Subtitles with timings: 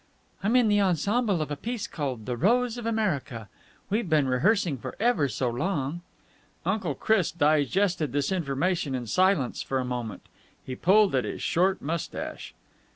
[0.41, 3.49] "I'm in the ensemble of a piece called 'The Rose of America.'
[3.91, 6.01] We've been rehearsing for ever so long."
[6.65, 10.23] Uncle Chris digested this information in silence for a moment
[10.65, 12.55] He pulled at his short moustache.